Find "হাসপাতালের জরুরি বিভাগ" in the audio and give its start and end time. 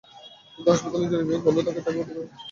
0.73-1.41